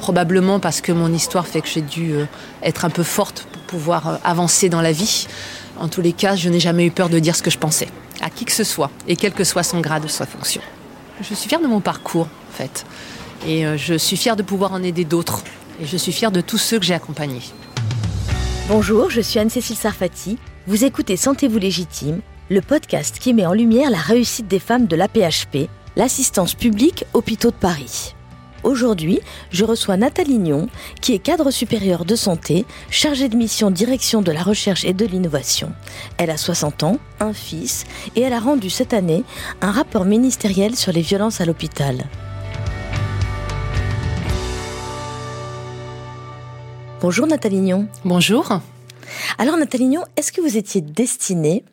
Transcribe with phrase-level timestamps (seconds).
[0.00, 2.24] probablement parce que mon histoire fait que j'ai dû euh,
[2.62, 5.28] être un peu forte pour pouvoir euh, avancer dans la vie.
[5.78, 7.88] En tous les cas, je n'ai jamais eu peur de dire ce que je pensais,
[8.22, 10.62] à qui que ce soit, et quel que soit son grade, sa fonction.
[11.20, 12.86] Je suis fière de mon parcours, en fait.
[13.46, 15.42] Et euh, je suis fière de pouvoir en aider d'autres.
[15.82, 17.42] Et je suis fière de tous ceux que j'ai accompagnés.
[18.68, 20.38] Bonjour, je suis Anne-Cécile Sarfati.
[20.66, 24.96] Vous écoutez Sentez-vous légitime, le podcast qui met en lumière la réussite des femmes de
[24.96, 28.14] l'APHP, l'assistance publique Hôpitaux de Paris.
[28.62, 29.20] Aujourd'hui,
[29.50, 30.68] je reçois Nathalie Lignon,
[31.00, 35.06] qui est cadre supérieur de santé, chargée de mission direction de la recherche et de
[35.06, 35.72] l'innovation.
[36.18, 37.84] Elle a 60 ans, un fils,
[38.16, 39.24] et elle a rendu cette année
[39.60, 42.04] un rapport ministériel sur les violences à l'hôpital.
[47.00, 47.88] Bonjour Nathalie Lignon.
[48.04, 48.60] Bonjour.
[49.38, 51.64] Alors Nathalie Lignon, est-ce que vous étiez destinée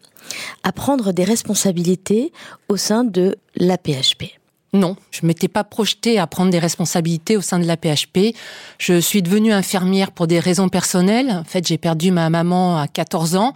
[0.63, 2.31] à prendre des responsabilités
[2.69, 4.37] au sein de l'APHP
[4.73, 8.35] non, je m'étais pas projetée à prendre des responsabilités au sein de la PHP.
[8.77, 11.31] Je suis devenue infirmière pour des raisons personnelles.
[11.31, 13.53] En fait, j'ai perdu ma maman à 14 ans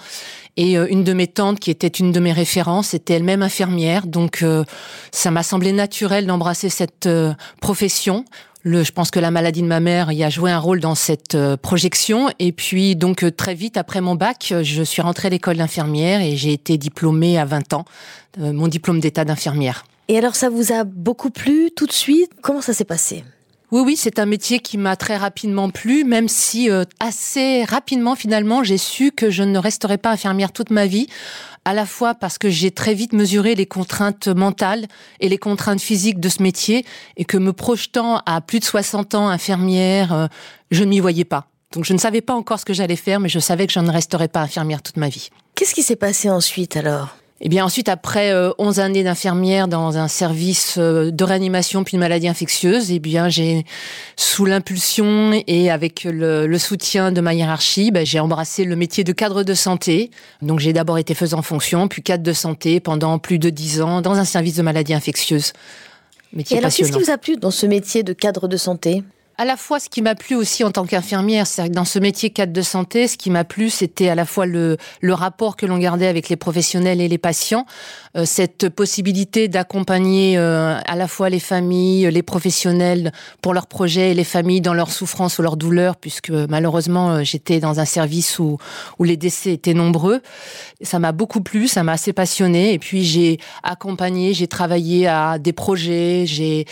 [0.55, 4.07] et euh, une de mes tantes qui était une de mes références était elle-même infirmière.
[4.07, 4.63] Donc euh,
[5.11, 8.23] ça m'a semblé naturel d'embrasser cette euh, profession.
[8.63, 11.35] Je pense que la maladie de ma mère y a joué un rôle dans cette
[11.63, 12.29] projection.
[12.37, 16.35] Et puis, donc, très vite après mon bac, je suis rentrée à l'école d'infirmière et
[16.35, 17.85] j'ai été diplômée à 20 ans,
[18.37, 19.83] mon diplôme d'état d'infirmière.
[20.11, 22.31] Et alors ça vous a beaucoup plu tout de suite?
[22.41, 23.23] Comment ça s'est passé?
[23.71, 28.15] Oui, oui, c'est un métier qui m'a très rapidement plu, même si euh, assez rapidement,
[28.15, 31.07] finalement, j'ai su que je ne resterai pas infirmière toute ma vie,
[31.63, 34.85] à la fois parce que j'ai très vite mesuré les contraintes mentales
[35.21, 39.15] et les contraintes physiques de ce métier, et que me projetant à plus de 60
[39.15, 40.27] ans infirmière, euh,
[40.71, 41.47] je ne m'y voyais pas.
[41.71, 43.79] Donc je ne savais pas encore ce que j'allais faire, mais je savais que je
[43.79, 45.29] ne resterais pas infirmière toute ma vie.
[45.55, 47.15] Qu'est-ce qui s'est passé ensuite alors?
[47.41, 51.83] Et eh bien ensuite, après 11 euh, années d'infirmière dans un service euh, de réanimation
[51.83, 53.65] puis de maladie infectieuse, eh bien j'ai,
[54.15, 59.11] sous l'impulsion et avec le, soutien de ma hiérarchie, ben, j'ai embrassé le métier de
[59.11, 60.11] cadre de santé.
[60.43, 64.01] Donc j'ai d'abord été faisant fonction, puis cadre de santé pendant plus de 10 ans
[64.01, 65.53] dans un service de maladie infectieuse.
[66.33, 69.01] Métier et alors, qu'est-ce qui vous a plu dans ce métier de cadre de santé?
[69.41, 72.29] À la fois ce qui m'a plu aussi en tant qu'infirmière, c'est dans ce métier
[72.29, 75.65] cadre de santé, ce qui m'a plu, c'était à la fois le, le rapport que
[75.65, 77.65] l'on gardait avec les professionnels et les patients,
[78.15, 84.11] euh, cette possibilité d'accompagner euh, à la fois les familles, les professionnels pour leurs projets
[84.11, 87.85] et les familles dans leurs souffrances ou leurs douleurs, puisque malheureusement euh, j'étais dans un
[87.85, 88.59] service où,
[88.99, 90.21] où les décès étaient nombreux.
[90.83, 92.73] Ça m'a beaucoup plu, ça m'a assez passionné.
[92.73, 96.67] Et puis j'ai accompagné, j'ai travaillé à des projets, j'ai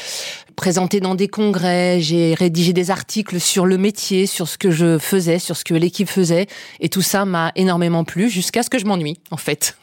[0.59, 4.97] présenté dans des congrès, j'ai rédigé des articles sur le métier, sur ce que je
[4.97, 6.47] faisais, sur ce que l'équipe faisait,
[6.81, 9.77] et tout ça m'a énormément plu jusqu'à ce que je m'ennuie, en fait.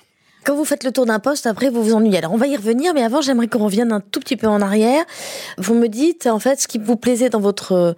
[0.44, 2.19] Quand vous faites le tour d'un poste, après vous vous ennuyez.
[2.19, 4.60] Alors on va y revenir, mais avant j'aimerais qu'on revienne un tout petit peu en
[4.60, 5.03] arrière.
[5.56, 7.92] Vous me dites en fait ce qui vous plaisait dans votre euh,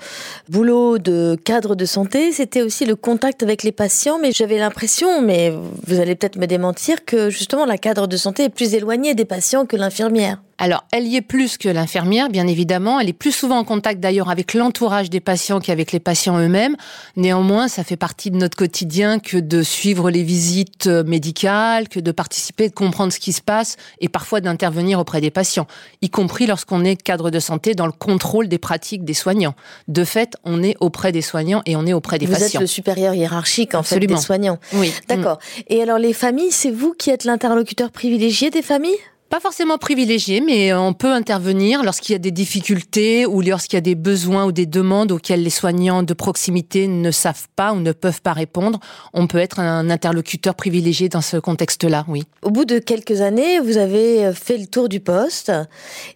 [0.49, 4.21] boulot de cadre de santé, c'était aussi le contact avec les patients.
[4.21, 5.53] Mais j'avais l'impression, mais
[5.88, 9.25] vous allez peut-être me démentir, que justement la cadre de santé est plus éloignée des
[9.25, 10.38] patients que l'infirmière.
[10.58, 12.98] Alors, elle y est plus que l'infirmière, bien évidemment.
[12.98, 16.76] Elle est plus souvent en contact d'ailleurs avec l'entourage des patients qu'avec les patients eux-mêmes.
[17.16, 22.00] Néanmoins, ça fait partie de notre quotidien que de suivre les visites euh, médicales, que
[22.00, 25.69] de participer, de comprendre ce qui se passe et parfois d'intervenir auprès des patients,
[26.02, 29.54] y compris lorsqu'on est cadre de santé dans le contrôle des pratiques des soignants.
[29.86, 32.46] De fait, on est auprès des soignants et on est auprès des patients.
[32.46, 34.58] Vous êtes le supérieur hiérarchique en fait des soignants.
[34.72, 34.92] Oui.
[35.08, 35.38] D'accord.
[35.69, 38.98] Et alors les familles, c'est vous qui êtes l'interlocuteur privilégié des familles?
[39.28, 43.78] Pas forcément privilégié, mais on peut intervenir lorsqu'il y a des difficultés ou lorsqu'il y
[43.78, 47.81] a des besoins ou des demandes auxquelles les soignants de proximité ne savent pas ou
[47.81, 48.81] ne peuvent pas répondre.
[49.12, 52.25] On peut être un interlocuteur privilégié dans ce contexte-là, oui.
[52.43, 55.53] Au bout de quelques années, vous avez fait le tour du poste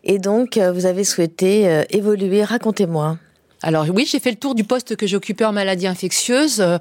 [0.04, 2.44] et donc vous avez souhaité euh, évoluer.
[2.44, 3.18] Racontez-moi.
[3.64, 6.60] Alors oui, j'ai fait le tour du poste que j'occupais en maladie infectieuse.
[6.60, 6.78] Euh,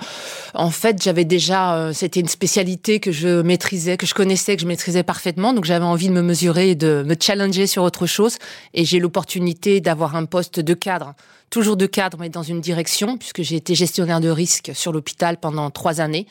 [0.55, 4.63] en fait, j'avais déjà, euh, c'était une spécialité que je maîtrisais, que je connaissais, que
[4.63, 5.53] je maîtrisais parfaitement.
[5.53, 8.37] Donc j'avais envie de me mesurer et de me challenger sur autre chose.
[8.73, 11.13] Et j'ai l'opportunité d'avoir un poste de cadre,
[11.51, 15.37] toujours de cadre, mais dans une direction, puisque j'ai été gestionnaire de risque sur l'hôpital
[15.37, 16.25] pendant trois années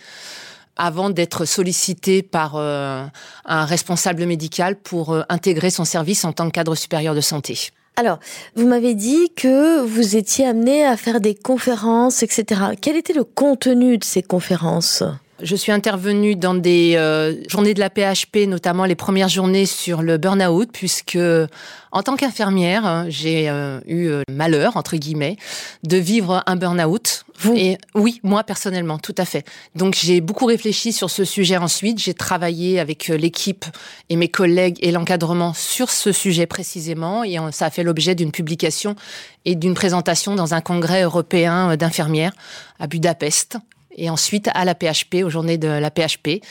[0.77, 3.05] avant d'être sollicité par euh,
[3.45, 7.71] un responsable médical pour intégrer son service en tant que cadre supérieur de santé.
[8.01, 8.19] Alors,
[8.57, 12.63] vous m'avez dit que vous étiez amené à faire des conférences, etc.
[12.81, 15.03] Quel était le contenu de ces conférences?
[15.43, 20.03] Je suis intervenue dans des euh, journées de la PHP, notamment les premières journées sur
[20.03, 21.19] le burn-out, puisque
[21.93, 25.37] en tant qu'infirmière, hein, j'ai euh, eu le malheur, entre guillemets,
[25.83, 27.25] de vivre un burn-out.
[27.39, 27.55] Vous?
[27.57, 29.47] Et oui, moi personnellement, tout à fait.
[29.75, 31.99] Donc j'ai beaucoup réfléchi sur ce sujet ensuite.
[31.99, 33.65] J'ai travaillé avec l'équipe
[34.11, 37.25] et mes collègues et l'encadrement sur ce sujet précisément.
[37.25, 38.95] Et ça a fait l'objet d'une publication
[39.47, 42.33] et d'une présentation dans un congrès européen d'infirmières
[42.79, 43.59] à Budapest
[44.01, 46.43] et ensuite à la PHP, aux journées de la PHP.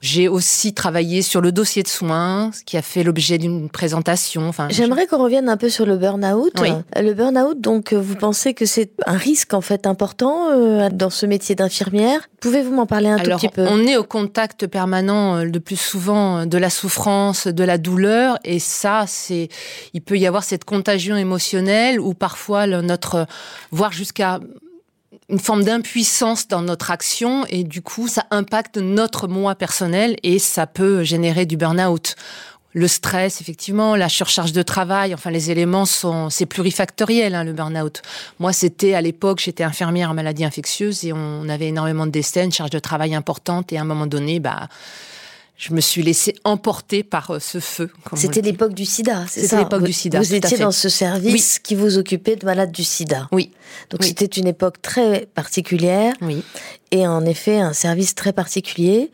[0.00, 4.48] J'ai aussi travaillé sur le dossier de soins, ce qui a fait l'objet d'une présentation.
[4.48, 6.52] Enfin, J'aimerais qu'on revienne un peu sur le burn-out.
[6.60, 6.70] Oui.
[6.96, 11.10] Le burn-out, donc, euh, vous pensez que c'est un risque en fait important euh, dans
[11.10, 12.28] ce métier d'infirmière?
[12.40, 13.66] Pouvez-vous m'en parler un Alors, tout petit peu?
[13.68, 18.38] on est au contact permanent euh, le plus souvent de la souffrance, de la douleur,
[18.44, 19.48] et ça, c'est,
[19.92, 23.26] il peut y avoir cette contagion émotionnelle ou parfois notre,
[23.70, 24.40] voire jusqu'à
[25.28, 30.38] une forme d'impuissance dans notre action et du coup ça impacte notre moi personnel et
[30.38, 32.16] ça peut générer du burn-out.
[32.76, 37.52] Le stress, effectivement, la surcharge de travail, enfin les éléments sont, c'est plurifactoriel hein, le
[37.52, 38.02] burn-out.
[38.40, 42.44] Moi, c'était à l'époque, j'étais infirmière en maladie infectieuse et on avait énormément de décès,
[42.44, 44.68] une charge de travail importante et à un moment donné, bah,
[45.56, 47.90] je me suis laissée emporter par euh, ce feu.
[48.16, 50.88] C'était l'époque du sida, c'est C'était ça l'époque Vous- du sida, Vous étiez dans ce
[50.88, 53.28] service qui vous occupait de malades du sida.
[53.32, 53.52] Oui,
[53.90, 54.08] Donc Oui.
[54.08, 56.42] c'était une époque très particulière oui.
[56.94, 59.10] Et en effet un service très particulier.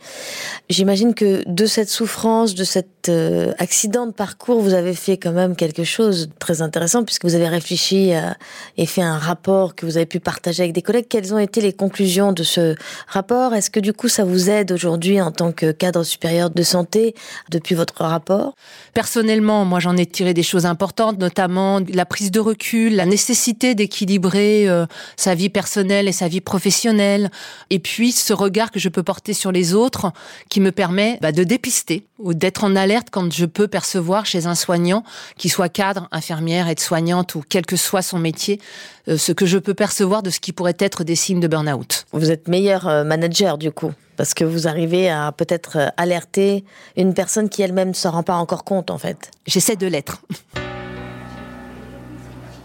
[0.68, 5.32] J'imagine que de cette souffrance, de cet euh, accident de parcours, vous avez fait quand
[5.32, 8.36] même quelque chose de très intéressant puisque vous avez réfléchi à-
[8.76, 11.06] et fait un rapport que vous avez pu partager avec des collègues.
[11.08, 12.74] Quelles ont été les conclusions de ce
[13.08, 13.54] rapport?
[13.54, 17.14] Est-ce que du coup ça vous aide aujourd'hui en tant que cadre supérieur de santé
[17.50, 18.54] depuis votre rapport?
[18.92, 23.74] Personnellement, moi, j'en ai tiré des choses importantes, notamment la prise de recul, la nécessité
[23.74, 24.84] d'équilibrer euh,
[25.16, 27.30] sa vie personnelle et sa vie professionnelle,
[27.70, 30.12] et puis ce regard que je peux porter sur les autres,
[30.48, 34.46] qui me permet bah, de dépister ou d'être en alerte quand je peux percevoir chez
[34.46, 35.04] un soignant,
[35.38, 38.60] qui soit cadre, infirmière, aide-soignante ou quel que soit son métier,
[39.08, 42.06] euh, ce que je peux percevoir de ce qui pourrait être des signes de burn-out.
[42.12, 46.64] Vous êtes meilleur euh, manager du coup parce que vous arrivez à peut-être euh, alerter
[46.96, 49.30] une personne qui elle-même ne s'en rend pas encore compte en fait.
[49.46, 50.20] J'essaie de l'être.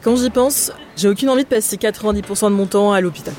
[0.04, 3.34] Quand j'y pense, j'ai aucune envie de passer 90% de mon temps à l'hôpital.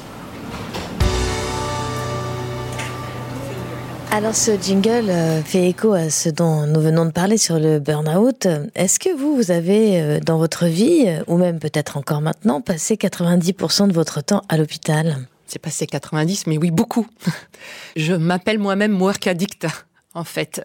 [4.17, 7.81] Alors ce jingle euh, fait écho à ce dont nous venons de parler sur le
[7.81, 8.49] burn-out.
[8.75, 12.63] Est-ce que vous, vous avez euh, dans votre vie, euh, ou même peut-être encore maintenant,
[12.63, 15.19] passé 90% de votre temps à l'hôpital?
[15.47, 17.07] C'est passé 90, mais oui, beaucoup.
[17.97, 19.67] Je m'appelle moi-même work addict,
[20.15, 20.65] en fait.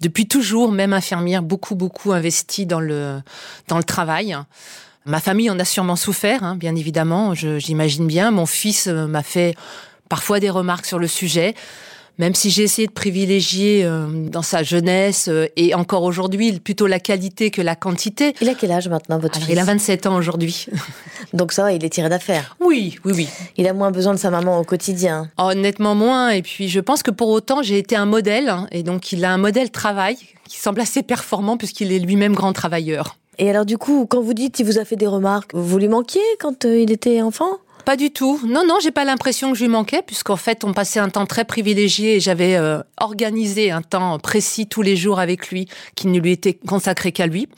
[0.00, 3.20] Depuis toujours, même infirmière, beaucoup, beaucoup investie dans le,
[3.68, 4.36] dans le travail.
[5.06, 8.32] Ma famille en a sûrement souffert, hein, bien évidemment, j'imagine bien.
[8.32, 9.54] Mon fils m'a fait
[10.08, 11.54] parfois des remarques sur le sujet.
[12.18, 16.86] Même si j'ai essayé de privilégier euh, dans sa jeunesse euh, et encore aujourd'hui plutôt
[16.86, 18.34] la qualité que la quantité.
[18.40, 20.66] Il a quel âge maintenant votre Alors, fils il a 27 ans aujourd'hui.
[21.32, 22.56] Donc ça va, il est tiré d'affaire.
[22.60, 23.28] Oui, oui, oui.
[23.56, 25.30] Il a moins besoin de sa maman au quotidien.
[25.38, 26.30] Honnêtement moins.
[26.30, 28.48] Et puis je pense que pour autant j'ai été un modèle.
[28.48, 30.16] hein, et donc il a un modèle travail
[30.48, 33.16] qui semble assez performant puisqu'il est lui-même grand travailleur.
[33.38, 35.86] Et alors du coup, quand vous dites qu'il vous a fait des remarques, vous lui
[35.86, 37.58] manquiez quand euh, il était enfant?
[37.88, 38.38] Pas du tout.
[38.46, 41.24] Non, non, j'ai pas l'impression que je lui manquais puisqu'en fait on passait un temps
[41.24, 46.08] très privilégié et j'avais euh, organisé un temps précis tous les jours avec lui qui
[46.08, 47.48] ne lui était consacré qu'à lui.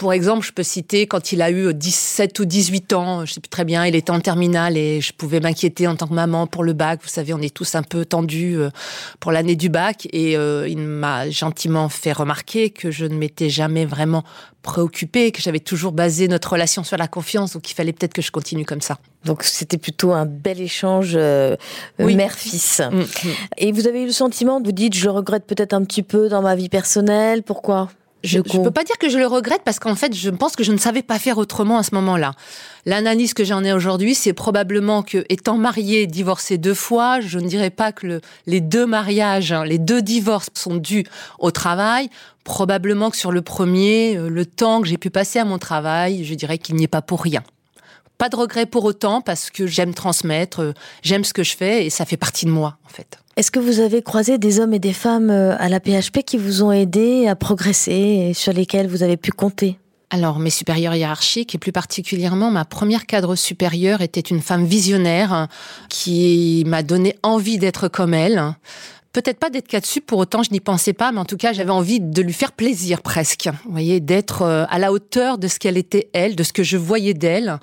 [0.00, 3.40] Pour exemple, je peux citer quand il a eu 17 ou 18 ans, je sais
[3.40, 6.46] plus très bien, il était en terminale et je pouvais m'inquiéter en tant que maman
[6.46, 7.00] pour le bac.
[7.02, 8.70] Vous savez, on est tous un peu tendus euh,
[9.20, 13.50] pour l'année du bac et euh, il m'a gentiment fait remarquer que je ne m'étais
[13.50, 14.24] jamais vraiment
[14.62, 18.22] préoccupée, que j'avais toujours basé notre relation sur la confiance, donc il fallait peut-être que
[18.22, 18.96] je continue comme ça.
[19.26, 21.56] Donc c'était plutôt un bel échange euh,
[21.98, 22.14] Oui.
[22.14, 22.80] mère-fils.
[22.90, 23.32] Mm, mm.
[23.58, 26.30] Et vous avez eu le sentiment, vous dites, je le regrette peut-être un petit peu
[26.30, 27.42] dans ma vie personnelle.
[27.42, 27.90] Pourquoi?
[28.22, 30.62] Je ne peux pas dire que je le regrette parce qu'en fait, je pense que
[30.64, 32.32] je ne savais pas faire autrement à ce moment-là.
[32.84, 37.46] L'analyse que j'en ai aujourd'hui, c'est probablement que, étant mariée, divorcée deux fois, je ne
[37.48, 41.04] dirais pas que le- les deux mariages, hein, les deux divorces sont dus
[41.38, 42.10] au travail.
[42.44, 46.24] Probablement que sur le premier, euh, le temps que j'ai pu passer à mon travail,
[46.24, 47.42] je dirais qu'il n'y est pas pour rien.
[48.20, 50.72] Pas de regret pour autant parce que j'aime transmettre, euh,
[51.02, 53.18] j'aime ce que je fais et ça fait partie de moi, en fait.
[53.36, 56.36] Est-ce que vous avez croisé des hommes et des femmes euh, à la PHP qui
[56.36, 57.92] vous ont aidé à progresser
[58.28, 59.78] et sur lesquels vous avez pu compter?
[60.10, 65.48] Alors, mes supérieurs hiérarchiques, et plus particulièrement ma première cadre supérieure, était une femme visionnaire
[65.88, 68.54] qui m'a donné envie d'être comme elle.
[69.12, 71.52] Peut-être pas d'être cas dessus, pour autant je n'y pensais pas, mais en tout cas
[71.52, 73.48] j'avais envie de lui faire plaisir presque.
[73.64, 76.62] Vous voyez, d'être euh, à la hauteur de ce qu'elle était elle, de ce que
[76.62, 77.58] je voyais d'elle.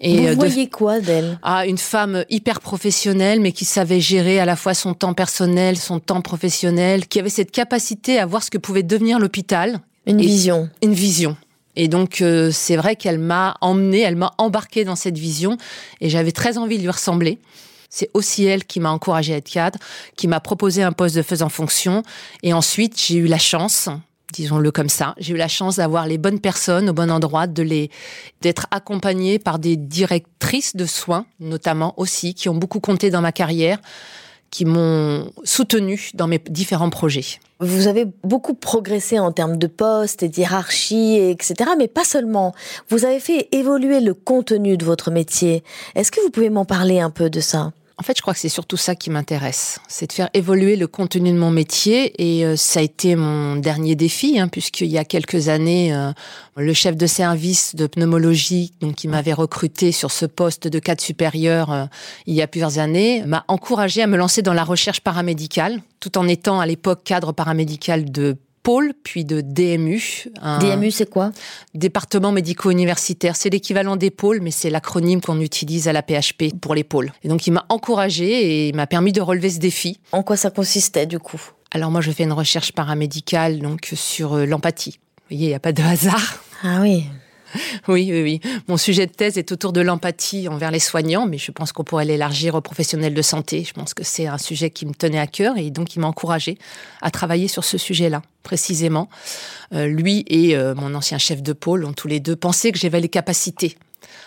[0.00, 1.38] Et Vous euh, voyez quoi d'elle?
[1.42, 5.76] Ah, une femme hyper professionnelle, mais qui savait gérer à la fois son temps personnel,
[5.76, 9.80] son temps professionnel, qui avait cette capacité à voir ce que pouvait devenir l'hôpital.
[10.06, 10.68] Une vision.
[10.82, 11.36] Une vision.
[11.76, 15.56] Et donc euh, c'est vrai qu'elle m'a emmenée, elle m'a embarquée dans cette vision,
[16.00, 17.38] et j'avais très envie de lui ressembler.
[17.94, 19.78] C'est aussi elle qui m'a encouragée à être cadre,
[20.16, 22.02] qui m'a proposé un poste de faisant fonction.
[22.42, 23.88] Et ensuite, j'ai eu la chance,
[24.32, 27.62] disons-le comme ça, j'ai eu la chance d'avoir les bonnes personnes au bon endroit, de
[27.62, 27.92] les
[28.40, 33.30] d'être accompagnée par des directrices de soins, notamment aussi, qui ont beaucoup compté dans ma
[33.30, 33.78] carrière,
[34.50, 37.38] qui m'ont soutenue dans mes différents projets.
[37.60, 41.70] Vous avez beaucoup progressé en termes de postes et d'hierarchie, etc.
[41.78, 42.56] Mais pas seulement.
[42.88, 45.62] Vous avez fait évoluer le contenu de votre métier.
[45.94, 47.72] Est-ce que vous pouvez m'en parler un peu de ça?
[47.96, 50.88] En fait, je crois que c'est surtout ça qui m'intéresse, c'est de faire évoluer le
[50.88, 54.98] contenu de mon métier et euh, ça a été mon dernier défi, hein, puisqu'il y
[54.98, 56.10] a quelques années, euh,
[56.56, 61.00] le chef de service de pneumologie, donc qui m'avait recruté sur ce poste de cadre
[61.00, 61.84] supérieur euh,
[62.26, 66.18] il y a plusieurs années, m'a encouragé à me lancer dans la recherche paramédicale, tout
[66.18, 70.24] en étant à l'époque cadre paramédical de pôle, puis de DMU.
[70.58, 71.30] DMU, c'est quoi?
[71.74, 73.36] Département médico-universitaire.
[73.36, 77.12] C'est l'équivalent des pôles, mais c'est l'acronyme qu'on utilise à la PHP pour les pôles.
[77.22, 80.00] Et donc, il m'a encouragé et il m'a permis de relever ce défi.
[80.10, 81.40] En quoi ça consistait, du coup?
[81.70, 84.98] Alors, moi, je fais une recherche paramédicale donc sur euh, l'empathie.
[84.98, 86.42] Vous voyez, il n'y a pas de hasard.
[86.62, 87.04] Ah oui.
[87.88, 88.40] Oui, oui, oui.
[88.68, 91.84] Mon sujet de thèse est autour de l'empathie envers les soignants, mais je pense qu'on
[91.84, 93.64] pourrait l'élargir aux professionnels de santé.
[93.64, 96.06] Je pense que c'est un sujet qui me tenait à cœur et donc il m'a
[96.06, 96.58] encouragé
[97.02, 99.08] à travailler sur ce sujet-là, précisément.
[99.72, 102.78] Euh, lui et euh, mon ancien chef de pôle ont tous les deux pensé que
[102.78, 103.76] j'avais les capacités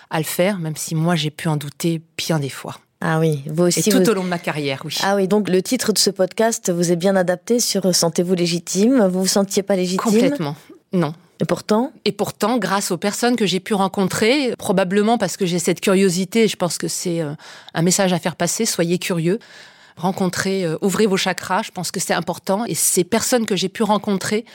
[0.10, 2.80] à le faire, même si moi j'ai pu en douter bien des fois.
[3.00, 3.88] Ah oui, vous aussi.
[3.88, 4.98] Et tout au long de ma carrière, oui.
[5.04, 9.08] Ah oui, donc le titre de ce podcast vous est bien adapté sur Sentez-vous légitime
[9.08, 10.12] Vous vous sentiez pas légitime?
[10.12, 10.56] Complètement.
[10.94, 15.46] Non, et pourtant Et pourtant, grâce aux personnes que j'ai pu rencontrer, probablement parce que
[15.46, 17.34] j'ai cette curiosité, je pense que c'est euh,
[17.74, 19.40] un message à faire passer, soyez curieux.
[19.98, 22.66] Rencontrez, euh, ouvrez vos chakras, je pense que c'est important.
[22.66, 24.46] Et ces personnes que j'ai pu rencontrer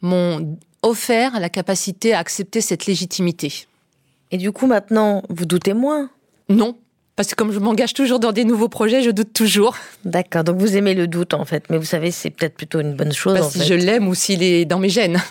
[0.00, 3.66] m'ont offert la capacité à accepter cette légitimité.
[4.30, 6.10] Et du coup, maintenant, vous doutez moins?
[6.48, 6.76] Non,
[7.14, 9.76] parce que comme je m'engage toujours dans des nouveaux projets, je doute toujours.
[10.04, 12.94] D'accord, donc vous aimez le doute en fait, mais vous savez, c'est peut-être plutôt une
[12.94, 13.38] bonne chose.
[13.38, 15.20] Bah, si je l'aime ou s'il est dans mes gènes.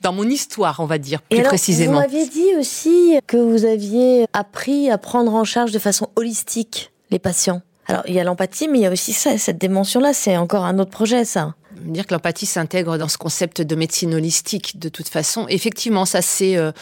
[0.00, 1.94] dans mon histoire, on va dire, plus Et alors, précisément.
[1.94, 6.92] Vous m'aviez dit aussi que vous aviez appris à prendre en charge de façon holistique
[7.10, 7.62] les patients.
[7.86, 10.64] Alors, il y a l'empathie, mais il y a aussi ça, cette dimension-là, c'est encore
[10.64, 11.54] un autre projet, ça.
[11.80, 15.46] Dire que l'empathie s'intègre dans ce concept de médecine holistique, de toute façon.
[15.48, 16.72] Effectivement, ça, c'est euh,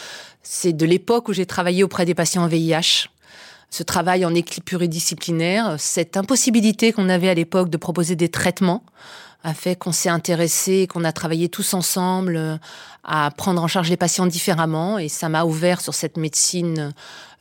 [0.43, 3.09] c'est de l'époque où j'ai travaillé auprès des patients en VIH.
[3.69, 8.83] Ce travail en équipe pluridisciplinaire, cette impossibilité qu'on avait à l'époque de proposer des traitements,
[9.43, 12.57] a fait qu'on s'est intéressé, qu'on a travaillé tous ensemble euh,
[13.03, 14.99] à prendre en charge les patients différemment.
[14.99, 16.93] Et ça m'a ouvert sur cette médecine,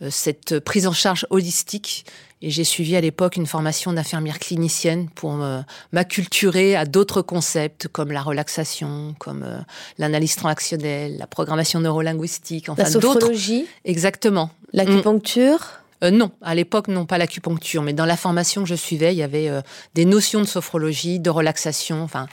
[0.02, 2.04] euh, cette prise en charge holistique.
[2.40, 5.44] Et j'ai suivi à l'époque une formation d'infirmière clinicienne pour
[5.90, 9.58] m'acculturer à d'autres concepts comme la relaxation, comme euh,
[9.98, 13.08] l'analyse transactionnelle, la programmation neurolinguistique, enfin d'autres.
[13.08, 14.50] La sophrologie Exactement.
[14.72, 19.14] L'acupuncture euh, non, à l'époque, non, pas l'acupuncture, mais dans la formation que je suivais,
[19.14, 19.60] il y avait euh,
[19.94, 22.26] des notions de sophrologie, de relaxation, enfin,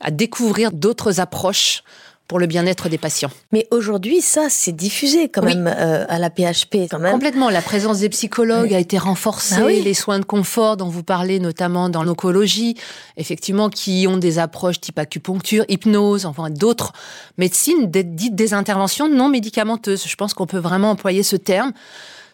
[0.00, 1.82] à découvrir d'autres approches
[2.28, 3.30] pour le bien-être des patients.
[3.52, 6.86] Mais aujourd'hui, ça, c'est diffusé quand même euh, à la PHP.
[6.90, 7.12] Quand même.
[7.12, 7.48] Complètement.
[7.48, 9.56] La présence des psychologues a été renforcée.
[9.58, 12.76] Bah les soins de confort dont vous parlez, notamment dans l'oncologie,
[13.16, 16.92] effectivement, qui ont des approches type acupuncture, hypnose, enfin d'autres
[17.38, 20.06] médecines dites des interventions non médicamenteuses.
[20.06, 21.72] Je pense qu'on peut vraiment employer ce terme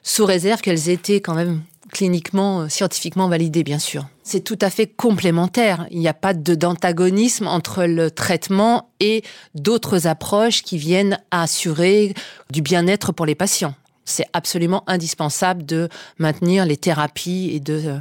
[0.04, 4.06] sous réserve qu'elles étaient quand même cliniquement, euh, scientifiquement validées, bien sûr.
[4.22, 5.86] C'est tout à fait complémentaire.
[5.90, 9.22] Il n'y a pas d'antagonisme entre le traitement et
[9.54, 12.14] d'autres approches qui viennent assurer
[12.50, 13.74] du bien-être pour les patients.
[14.04, 17.98] C'est absolument indispensable de maintenir les thérapies et de euh,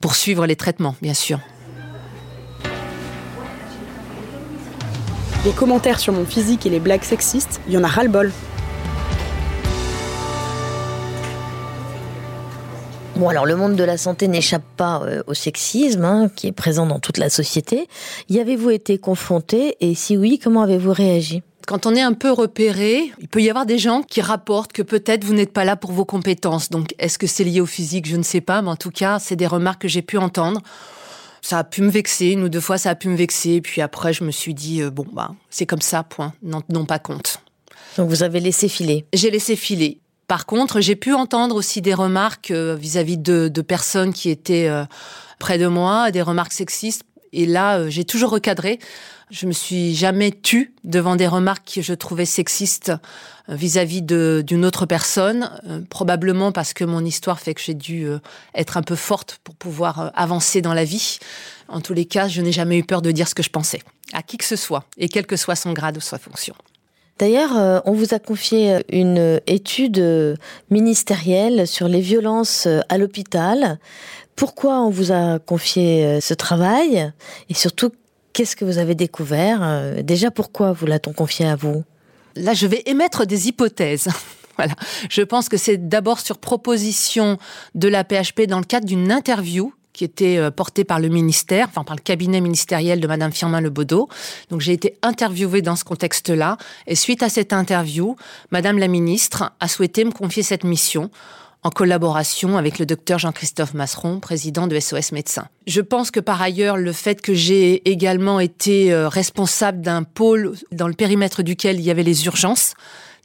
[0.00, 1.40] poursuivre les traitements, bien sûr.
[5.44, 8.30] Les commentaires sur mon physique et les blagues sexistes, il y en a ras-le-bol.
[13.20, 16.52] Bon, alors le monde de la santé n'échappe pas euh, au sexisme hein, qui est
[16.52, 17.86] présent dans toute la société.
[18.30, 21.42] Y avez-vous été confronté et si oui, comment avez-vous réagi?
[21.66, 24.80] Quand on est un peu repéré, il peut y avoir des gens qui rapportent que
[24.80, 26.70] peut-être vous n'êtes pas là pour vos compétences.
[26.70, 28.08] Donc, est-ce que c'est lié au physique?
[28.08, 30.62] Je ne sais pas, mais en tout cas, c'est des remarques que j'ai pu entendre.
[31.42, 33.60] Ça a pu me vexer, une ou deux fois, ça a pu me vexer.
[33.60, 36.32] Puis après, je me suis dit, euh, bon, bah, c'est comme ça, point.
[36.42, 37.42] Non, non pas compte.
[37.98, 39.04] Donc, vous avez laissé filer?
[39.12, 40.00] J'ai laissé filer.
[40.30, 44.84] Par contre, j'ai pu entendre aussi des remarques euh, vis-à-vis de, personnes qui étaient euh,
[45.40, 47.02] près de moi, des remarques sexistes.
[47.32, 48.78] Et là, j'ai toujours recadré.
[49.32, 52.92] Je me suis jamais tue devant des remarques que je trouvais sexistes
[53.48, 55.50] vis-à-vis d'une autre personne,
[55.90, 58.06] probablement parce que mon histoire fait que j'ai dû
[58.54, 61.18] être un peu forte pour pouvoir avancer dans la vie.
[61.68, 63.80] En tous les cas, je n'ai jamais eu peur de dire ce que je pensais,
[64.12, 66.54] à qui que ce soit, et quel que soit son grade ou sa fonction.
[67.20, 70.36] D'ailleurs, euh, on vous a confié une étude euh,
[70.70, 73.78] ministérielle sur les violences euh, à l'hôpital.
[74.36, 77.12] Pourquoi on vous a confié ce travail?
[77.50, 77.92] Et surtout,
[78.32, 80.02] qu'est-ce que vous avez découvert?
[80.02, 81.84] Déjà, pourquoi vous l'a-t-on confié à vous?
[82.36, 84.08] Là, je vais émettre des hypothèses.
[84.56, 84.72] voilà.
[85.10, 87.36] Je pense que c'est d'abord sur proposition
[87.74, 91.68] de la PHP dans le cadre d'une interview qui était euh, porté par le ministère,
[91.68, 94.08] enfin par le cabinet ministériel de Madame Firmin Lebaudot.
[94.50, 96.56] Donc j'ai été interviewée dans ce contexte-là.
[96.86, 98.16] Et suite à cette interview,
[98.50, 101.10] Madame la ministre a souhaité me confier cette mission
[101.62, 105.46] en collaboration avec le docteur Jean-Christophe Masseron, président de SOS Médecins.
[105.66, 110.54] Je pense que par ailleurs, le fait que j'ai également été euh, responsable d'un pôle
[110.72, 112.74] dans le périmètre duquel il y avait les urgences,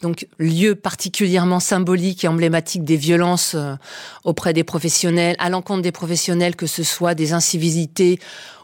[0.01, 3.75] donc lieu particulièrement symbolique et emblématique des violences euh,
[4.23, 8.19] auprès des professionnels, à l'encontre des professionnels, que ce soit des incivilités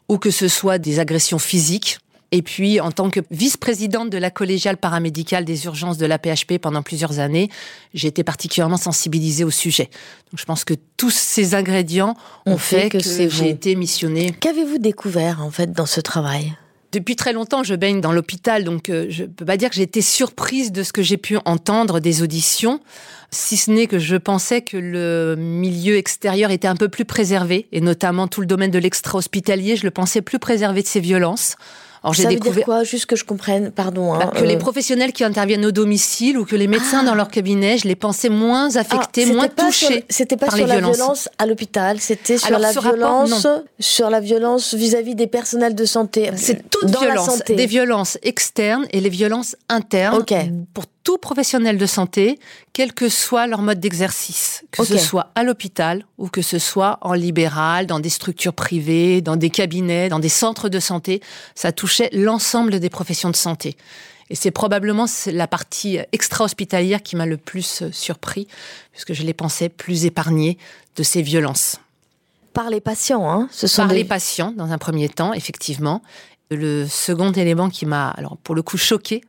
[0.10, 2.00] ou que ce soit des agressions physiques.
[2.34, 6.60] Et puis, en tant que vice-présidente de la collégiale paramédicale des urgences de la PHP
[6.62, 7.50] pendant plusieurs années,
[7.94, 9.90] j'ai été particulièrement sensibilisée au sujet.
[10.32, 14.34] Donc, je pense que tous ces ingrédients ont fait, que, que j'ai été missionnée.
[14.40, 16.54] Qu'avez-vous découvert, en fait, dans ce travail?
[16.92, 19.84] Depuis très longtemps, je baigne dans l'hôpital, donc euh, je peux pas dire que j'ai
[19.84, 22.82] été surprise de ce que j'ai pu entendre des auditions,
[23.32, 27.68] si ce n'est que je pensais que le milieu extérieur était un peu plus préservé,
[27.72, 31.56] et notamment tout le domaine de l'extra-hospitalier, je le pensais plus préservé de ces violences.
[32.04, 34.14] Alors, ça veut dire quoi Juste que je comprenne, pardon.
[34.14, 34.60] Hein, bah, que les euh.
[34.60, 37.16] professionnels qui interviennent au domicile ou que les médecins dans ah.
[37.16, 40.04] leur cabinet, je les pensais moins affectés, ah, moins touchés.
[40.10, 43.46] C'était pas sur la violence à l'hôpital, c'était sur, la violence,
[43.80, 46.32] sur la violence vis-à-vis des personnels de santé.
[46.38, 47.56] C'est toute dans violence, la santé.
[47.56, 50.18] des violences externes et les violences internes.
[50.18, 50.34] Ok.
[50.74, 52.40] Pour tout professionnel de santé,
[52.74, 57.00] quel que soit leur mode d'exercice, que ce soit à l'hôpital ou que ce soit
[57.02, 61.22] en libéral, dans des structures privées, dans des cabinets, dans des centres de santé,
[61.56, 63.76] ça touchait l'ensemble des professions de santé.
[64.30, 68.48] Et c'est probablement la partie extra-hospitalière qui m'a le plus euh, surpris,
[68.94, 70.58] puisque je les pensais plus épargnés
[70.96, 71.78] de ces violences.
[72.54, 76.02] Par les patients, hein Ce sont Par les patients, dans un premier temps, effectivement.
[76.50, 79.22] Le second élément qui m'a, alors pour le coup, choqué,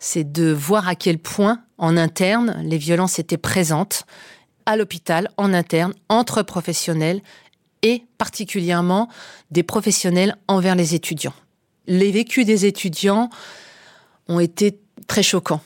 [0.00, 4.04] c'est de voir à quel point, en interne, les violences étaient présentes
[4.66, 7.20] à l'hôpital, en interne, entre professionnels
[7.82, 9.08] et particulièrement
[9.50, 11.34] des professionnels envers les étudiants.
[11.86, 13.30] Les vécus des étudiants
[14.28, 15.60] ont été très choquants.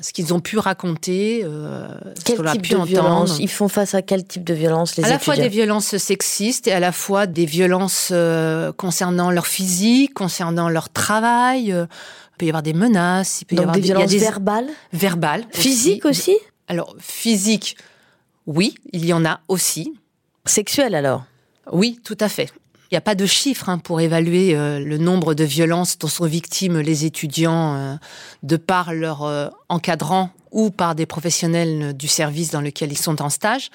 [0.00, 1.88] Ce qu'ils ont pu raconter, euh,
[2.24, 3.38] quel type de violence?
[3.38, 6.66] Ils font face à quel type de violence les À la fois des violences sexistes
[6.68, 11.86] et à la fois des violences euh, concernant leur physique, concernant leur travail, euh,
[12.40, 15.44] peut y avoir des menaces, il peut y avoir des, violences verbales Verbales.
[15.50, 16.36] Physiques aussi,
[16.68, 17.76] Alors, physique,
[18.46, 19.92] oui, il y en a aussi.
[20.46, 21.24] Sexuelles alors
[21.70, 22.50] Oui, tout à fait.
[22.90, 26.08] Il n'y a pas de chiffre hein, pour évaluer euh, le nombre de violences dont
[26.08, 27.94] sont victimes les étudiants euh,
[28.42, 33.20] de par leur euh, encadrant ou par des professionnels du service dans lequel ils sont
[33.20, 33.70] en stage.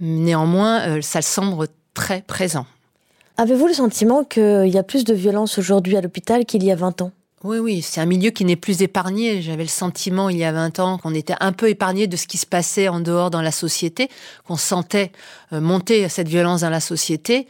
[0.00, 2.66] Néanmoins, ça semble très présent.
[3.36, 6.74] Avez-vous le sentiment qu'il y a plus de violence aujourd'hui à l'hôpital qu'il y a
[6.74, 7.12] 20 ans?
[7.42, 9.40] Oui, oui, c'est un milieu qui n'est plus épargné.
[9.40, 12.26] J'avais le sentiment il y a 20 ans qu'on était un peu épargné de ce
[12.26, 14.10] qui se passait en dehors dans la société,
[14.46, 15.10] qu'on sentait
[15.54, 17.48] euh, monter cette violence dans la société.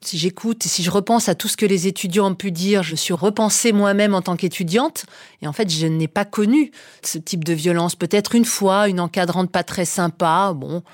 [0.00, 2.94] Si j'écoute si je repense à tout ce que les étudiants ont pu dire, je
[2.94, 5.04] suis repensée moi-même en tant qu'étudiante.
[5.42, 6.70] Et en fait, je n'ai pas connu
[7.02, 7.96] ce type de violence.
[7.96, 10.52] Peut-être une fois, une encadrante pas très sympa.
[10.54, 10.84] Bon,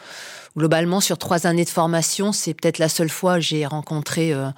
[0.57, 4.33] globalement, sur trois années de formation, c'est peut-être la seule fois que j'ai rencontré...
[4.33, 4.49] Euh,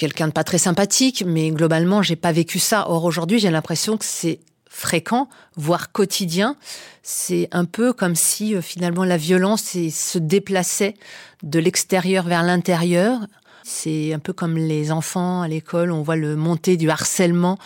[0.00, 2.88] quelqu'un de pas très sympathique, mais globalement, j'ai pas vécu ça.
[2.88, 6.56] Or, aujourd'hui, j'ai l'impression que c'est fréquent, voire quotidien.
[7.02, 10.94] C'est un peu comme si euh, finalement la violence se déplaçait
[11.42, 13.18] de l'extérieur vers l'intérieur.
[13.62, 17.58] C'est un peu comme les enfants à l'école, on voit le monter du harcèlement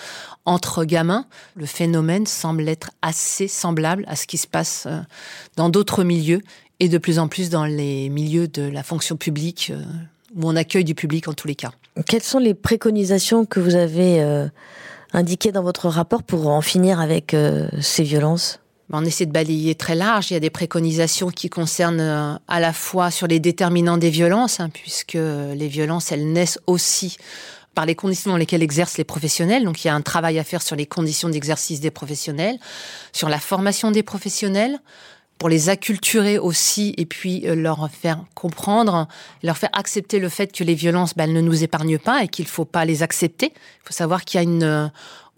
[0.44, 1.26] entre gamins.
[1.54, 4.98] Le phénomène semble être assez semblable à ce qui se passe euh,
[5.56, 6.40] dans d'autres milieux
[6.80, 9.84] et de plus en plus dans les milieux de la fonction publique, euh,
[10.34, 11.72] où on accueille du public en tous les cas.
[12.06, 14.48] Quelles sont les préconisations que vous avez euh,
[15.12, 18.60] indiquées dans votre rapport pour en finir avec euh, ces violences?
[18.90, 20.30] Ben, on essaie de balayer très large.
[20.30, 24.10] Il y a des préconisations qui concernent euh, à la fois sur les déterminants des
[24.10, 27.16] violences, hein, puisque les violences, elles naissent aussi
[27.74, 29.64] par les conditions dans lesquelles exercent les professionnels.
[29.64, 32.58] Donc il y a un travail à faire sur les conditions d'exercice des professionnels,
[33.12, 34.78] sur la formation des professionnels,
[35.38, 39.08] pour les acculturer aussi et puis euh, leur faire comprendre,
[39.42, 42.28] leur faire accepter le fait que les violences, ben, elles ne nous épargnent pas et
[42.28, 43.52] qu'il ne faut pas les accepter.
[43.54, 44.86] Il faut savoir qu'il y a une, euh,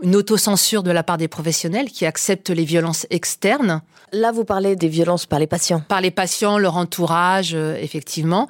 [0.02, 3.80] une autocensure de la part des professionnels qui acceptent les violences externes.
[4.12, 5.80] Là, vous parlez des violences par les patients.
[5.88, 8.46] Par les patients, leur entourage, euh, effectivement.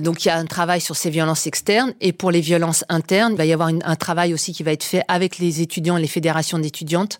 [0.00, 3.34] Donc il y a un travail sur ces violences externes et pour les violences internes,
[3.34, 6.08] il va y avoir un travail aussi qui va être fait avec les étudiants les
[6.08, 7.18] fédérations d'étudiantes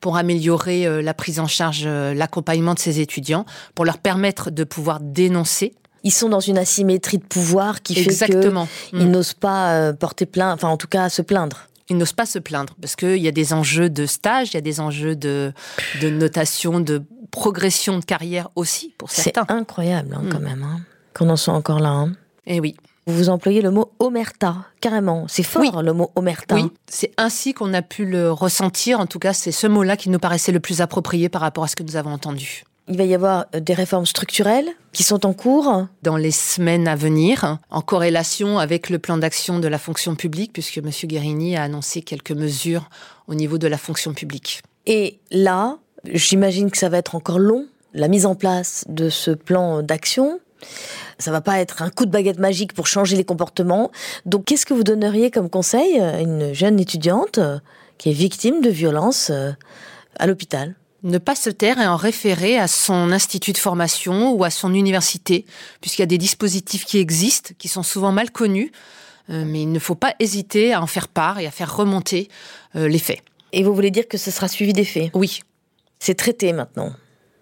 [0.00, 4.50] pour améliorer euh, la prise en charge, euh, l'accompagnement de ces étudiants, pour leur permettre
[4.50, 5.74] de pouvoir dénoncer
[6.06, 8.50] ils sont dans une asymétrie de pouvoir qui fait qu'ils
[8.92, 9.10] mm.
[9.10, 12.74] n'osent pas porter plainte, enfin en tout cas se plaindre ils n'osent pas se plaindre
[12.80, 15.52] parce qu'il y a des enjeux de stage, il y a des enjeux de,
[16.00, 19.44] de notation, de progression de carrière aussi pour certains.
[19.48, 20.44] C'est incroyable hein, quand mm.
[20.44, 20.80] même hein,
[21.14, 21.90] qu'on en soit encore là.
[21.90, 22.12] Hein.
[22.46, 22.76] Eh oui.
[23.06, 25.26] Vous employez le mot omerta, carrément.
[25.28, 26.54] C'est fort le mot omerta.
[26.54, 28.98] Oui, c'est ainsi qu'on a pu le ressentir.
[28.98, 31.68] En tout cas, c'est ce mot-là qui nous paraissait le plus approprié par rapport à
[31.68, 32.64] ce que nous avons entendu.
[32.86, 36.86] Il va y avoir euh, des réformes structurelles qui sont en cours Dans les semaines
[36.86, 40.90] à venir, en corrélation avec le plan d'action de la fonction publique, puisque M.
[41.04, 42.88] Guérini a annoncé quelques mesures
[43.26, 44.62] au niveau de la fonction publique.
[44.86, 49.30] Et là, j'imagine que ça va être encore long, la mise en place de ce
[49.30, 50.38] plan d'action.
[51.18, 53.90] Ça va pas être un coup de baguette magique pour changer les comportements.
[54.26, 57.40] Donc, qu'est-ce que vous donneriez comme conseil à une jeune étudiante
[57.98, 59.52] qui est victime de violences euh,
[60.18, 60.74] à l'hôpital?
[61.04, 64.74] Ne pas se taire et en référer à son institut de formation ou à son
[64.74, 65.44] université,
[65.80, 68.72] puisqu'il y a des dispositifs qui existent, qui sont souvent mal connus,
[69.30, 72.28] euh, mais il ne faut pas hésiter à en faire part et à faire remonter
[72.74, 73.20] euh, les faits.
[73.52, 75.10] Et vous voulez dire que ce sera suivi des faits?
[75.14, 75.40] Oui.
[76.00, 76.92] C'est traité maintenant?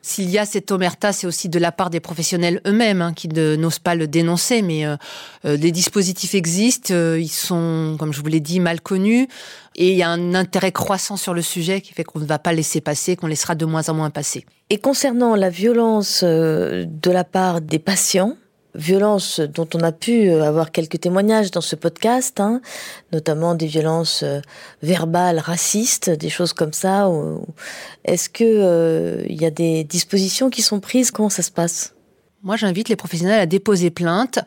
[0.04, 3.28] S'il y a cette omerta, c'est aussi de la part des professionnels eux-mêmes hein, qui
[3.28, 4.96] n'osent pas le dénoncer, mais euh,
[5.44, 9.28] euh, des dispositifs existent, euh, ils sont, comme je vous l'ai dit, mal connus,
[9.76, 12.40] et il y a un intérêt croissant sur le sujet qui fait qu'on ne va
[12.40, 14.44] pas laisser passer, qu'on laissera de moins en moins passer.
[14.70, 18.36] Et concernant la violence de la part des patients,
[18.74, 22.60] violences dont on a pu euh, avoir quelques témoignages dans ce podcast, hein,
[23.12, 24.40] notamment des violences euh,
[24.82, 27.10] verbales, racistes, des choses comme ça.
[28.04, 31.10] Est-ce que euh, il y a des dispositions qui sont prises?
[31.10, 31.94] Comment ça se passe?
[32.44, 34.40] Moi, j'invite les professionnels à déposer plainte,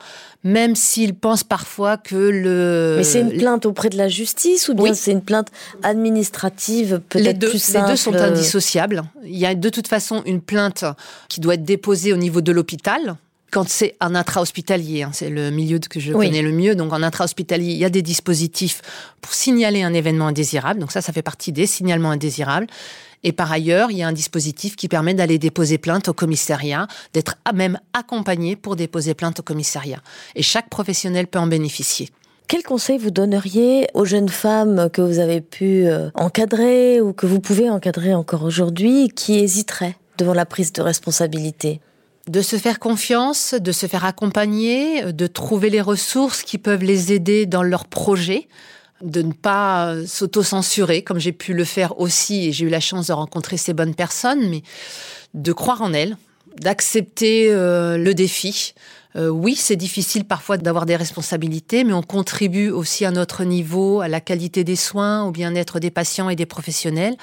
[0.44, 2.96] même s'ils pensent parfois que le.
[2.98, 5.48] Mais c'est une plainte auprès de la justice ou bien c'est une plainte
[5.82, 9.04] administrative peut-être plus simple Les deux sont indissociables.
[9.24, 10.84] Il y a de toute façon une plainte
[11.30, 13.16] qui doit être déposée au niveau de l'hôpital,
[13.56, 17.02] quand c'est un intra-hospitalier, hein, c'est le milieu que je connais le mieux, donc en
[17.02, 18.82] intra-hospitalier, il y a des dispositifs
[19.22, 22.68] pour signaler un événement indésirable, donc ça, ça fait partie des signalements indésirables.
[23.24, 26.88] Et par ailleurs, il y a un dispositif qui permet d'aller déposer plainte au commissariat,
[27.14, 30.02] d'être même accompagné pour déposer plainte au commissariat.
[30.36, 32.10] Et chaque professionnel peut en bénéficier.
[32.50, 37.26] Quel conseil vous donneriez aux jeunes femmes que vous avez pu euh, encadrer ou que
[37.26, 41.80] vous pouvez encadrer encore aujourd'hui qui hésiteraient devant la prise de responsabilité?
[42.28, 47.14] De se faire confiance, de se faire accompagner, de trouver les ressources qui peuvent les
[47.14, 48.48] aider dans leurs projets,
[49.02, 52.80] de ne pas euh, s'auto-censurer comme j'ai pu le faire aussi et j'ai eu la
[52.80, 54.64] chance de rencontrer ces bonnes personnes, mais
[55.34, 56.18] de croire en elles,
[56.60, 58.74] d'accepter euh, le défi.
[59.16, 64.02] Euh, oui, c'est difficile parfois d'avoir des responsabilités, mais on contribue aussi à notre niveau,
[64.02, 67.16] à la qualité des soins, au bien-être des patients et des professionnels.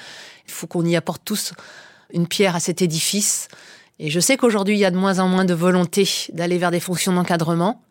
[0.47, 1.53] Il faut qu'on y apporte tous
[2.13, 3.47] une pierre à cet édifice.
[3.99, 6.71] Et je sais qu'aujourd'hui, il y a de moins en moins de volonté d'aller vers
[6.71, 7.81] des fonctions d'encadrement.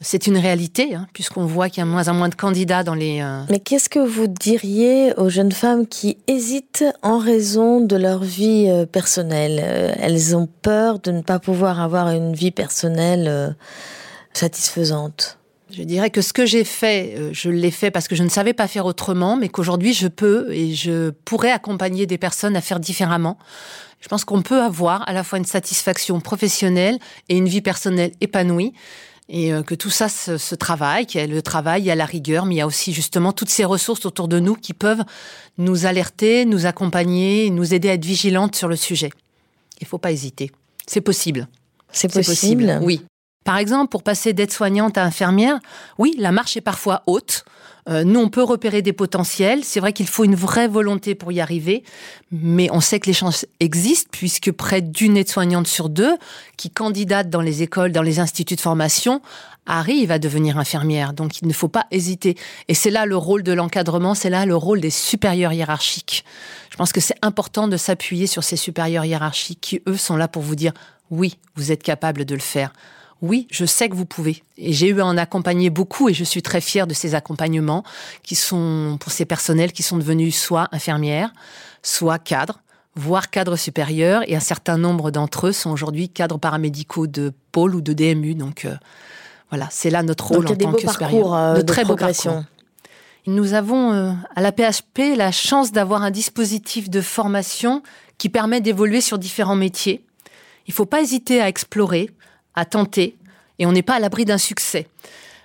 [0.00, 2.84] C'est une réalité, hein, puisqu'on voit qu'il y a de moins en moins de candidats
[2.84, 3.20] dans les...
[3.20, 8.22] Euh, Mais qu'est-ce que vous diriez aux jeunes femmes qui hésitent en raison de leur
[8.22, 9.60] vie euh, personnelle?
[9.60, 13.56] Euh, Elles ont peur de ne pas pouvoir avoir une vie personnelle
[14.34, 15.37] satisfaisante.
[15.78, 18.52] Je dirais que ce que j'ai fait, je l'ai fait parce que je ne savais
[18.52, 22.80] pas faire autrement, mais qu'aujourd'hui je peux et je pourrais accompagner des personnes à faire
[22.80, 23.38] différemment.
[24.00, 28.10] Je pense qu'on peut avoir à la fois une satisfaction professionnelle et une vie personnelle
[28.20, 28.72] épanouie
[29.28, 31.94] et euh, que tout ça se, travaille, qu'il y a le travail, il y a
[31.94, 34.74] la rigueur, mais il y a aussi justement toutes ces ressources autour de nous qui
[34.74, 35.04] peuvent
[35.58, 39.10] nous alerter, nous accompagner, nous aider à être vigilantes sur le sujet.
[39.80, 40.50] Il faut pas hésiter.
[40.88, 41.46] C'est possible.
[41.92, 42.80] C'est possible.
[42.82, 43.00] Oui.
[43.48, 45.58] Par exemple, pour passer d'aide-soignante à infirmière,
[45.96, 47.46] oui, la marche est parfois haute.
[47.88, 49.64] Euh, nous, on peut repérer des potentiels.
[49.64, 51.82] C'est vrai qu'il faut une vraie volonté pour y arriver,
[52.30, 56.18] mais on sait que les chances existent puisque près d'une aide-soignante sur deux
[56.58, 59.22] qui candidate dans les écoles, dans les instituts de formation,
[59.64, 61.14] arrive à devenir infirmière.
[61.14, 62.36] Donc, il ne faut pas hésiter.
[62.68, 66.22] Et c'est là le rôle de l'encadrement, c'est là le rôle des supérieurs hiérarchiques.
[66.68, 70.28] Je pense que c'est important de s'appuyer sur ces supérieurs hiérarchiques qui, eux, sont là
[70.28, 70.74] pour vous dire
[71.10, 72.74] oui, vous êtes capable de le faire
[73.20, 74.42] oui, je sais que vous pouvez.
[74.56, 77.82] Et j'ai eu à en accompagner beaucoup et je suis très fière de ces accompagnements
[78.22, 81.32] qui sont pour ces personnels qui sont devenus soit infirmières,
[81.82, 82.60] soit cadres,
[82.94, 87.74] voire cadres supérieurs, et un certain nombre d'entre eux sont aujourd'hui cadres paramédicaux de pôle
[87.74, 88.34] ou de DMU.
[88.34, 88.76] Donc euh,
[89.50, 91.34] voilà, c'est là notre rôle en tant que supérieur.
[91.34, 92.42] Euh, de, très beau parcours.
[93.26, 97.82] Nous avons euh, à la PHP la chance d'avoir un dispositif de formation
[98.16, 100.04] qui permet d'évoluer sur différents métiers.
[100.66, 102.10] Il ne faut pas hésiter à explorer,
[102.58, 103.16] à tenter,
[103.58, 104.86] et on n'est pas à l'abri d'un succès.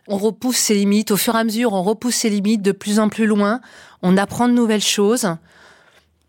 [0.08, 3.00] On repousse ses limites, au fur et à mesure, on repousse ses limites de plus
[3.00, 3.62] en plus loin,
[4.02, 5.28] on apprend de nouvelles choses.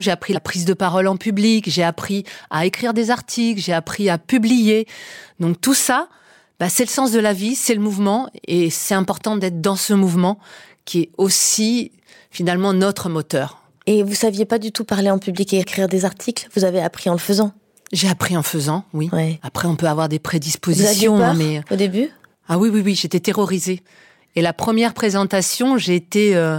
[0.01, 3.73] J'ai appris la prise de parole en public, j'ai appris à écrire des articles, j'ai
[3.73, 4.87] appris à publier.
[5.41, 6.09] Donc tout ça,
[6.61, 9.77] bah, c'est le sens de la vie, c'est le mouvement, et c'est important d'être dans
[9.77, 10.39] ce mouvement
[10.85, 11.93] qui est aussi
[12.31, 13.63] finalement notre moteur.
[13.87, 16.49] Et vous saviez pas du tout parler en public et écrire des articles?
[16.55, 17.53] Vous avez appris en le faisant?
[17.95, 19.09] J'ai appris en faisant, oui.
[19.43, 22.11] Après, on peut avoir des prédispositions, vous peur mais au début?
[22.49, 23.83] Ah oui, oui, oui, j'étais terrorisée.
[24.35, 26.59] Et la première présentation, j'ai été euh,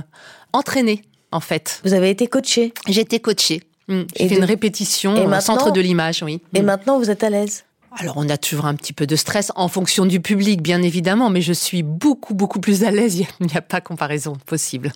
[0.53, 1.01] entraînée,
[1.33, 1.81] en fait.
[1.83, 2.73] Vous avez été coachée?
[2.87, 3.63] J'ai été coachée.
[3.89, 4.03] Hmm.
[4.15, 6.41] J'ai fait une répétition au centre de l'image, oui.
[6.53, 6.65] Et hmm.
[6.65, 7.65] maintenant, vous êtes à l'aise?
[7.97, 11.29] Alors on a toujours un petit peu de stress en fonction du public, bien évidemment,
[11.29, 13.19] mais je suis beaucoup, beaucoup plus à l'aise.
[13.39, 14.91] Il n'y a pas comparaison possible.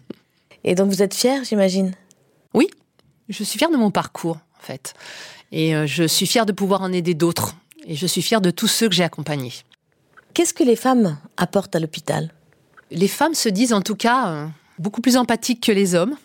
[0.63, 1.93] Et donc vous êtes fière, j'imagine?
[2.53, 2.67] Oui,
[3.29, 4.93] je suis fière de mon parcours, en fait.
[5.51, 7.55] Et euh, je suis fière de pouvoir en aider d'autres.
[7.85, 9.53] Et je suis fière de tous ceux que j'ai accompagnés.
[10.33, 12.31] Qu'est-ce que les femmes apportent à l'hôpital?
[12.91, 16.15] Les femmes se disent en tout cas euh, beaucoup plus empathiques que les hommes,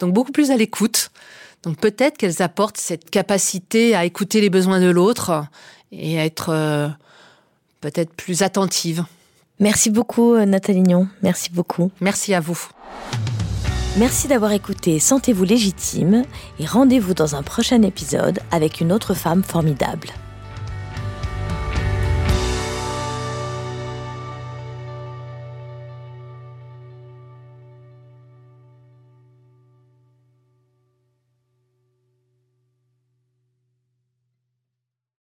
[0.00, 1.10] donc beaucoup plus à l'écoute.
[1.62, 5.44] Donc peut-être qu'elles apportent cette capacité à écouter les besoins de l'autre
[5.92, 6.88] et être euh,
[7.80, 9.04] peut-être plus attentive.
[9.60, 11.90] Merci beaucoup Nathalie Lignon, merci beaucoup.
[12.00, 12.68] Merci à vous.
[13.98, 16.22] Merci d'avoir écouté Sentez-vous légitime
[16.60, 20.10] et rendez-vous dans un prochain épisode avec une autre femme formidable.